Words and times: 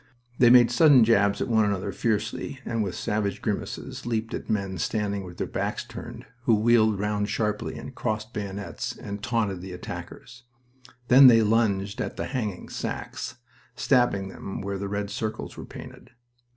They 0.39 0.49
made 0.49 0.71
sudden 0.71 1.03
jabs 1.05 1.41
at 1.41 1.47
one 1.47 1.63
another 1.63 1.91
fiercely 1.91 2.59
and 2.65 2.81
with 2.83 2.95
savage 2.95 3.39
grimaces, 3.39 4.03
leaped 4.03 4.33
at 4.33 4.49
men 4.49 4.79
standing 4.79 5.23
with 5.23 5.37
their 5.37 5.45
backs 5.45 5.85
turned, 5.85 6.25
who 6.45 6.55
wheeled 6.55 6.97
round 6.97 7.29
sharply, 7.29 7.77
and 7.77 7.93
crossed 7.93 8.33
bayonets, 8.33 8.97
and 8.97 9.21
taunted 9.21 9.61
the 9.61 9.73
attackers. 9.73 10.41
Then 11.09 11.27
they 11.27 11.43
lunged 11.43 12.01
at 12.01 12.17
the 12.17 12.25
hanging 12.25 12.67
sacks, 12.67 13.35
stabbing 13.75 14.29
them 14.29 14.61
where 14.61 14.79
the 14.79 14.89
red 14.89 15.11
circles 15.11 15.55
were 15.55 15.65
painted. 15.65 16.09